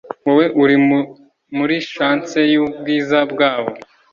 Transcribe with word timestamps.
Wowe 0.25 0.45
uri 0.63 0.75
muri 1.57 1.75
chancel 1.93 2.45
yubwiza 2.53 3.17
bwabo 3.31 3.71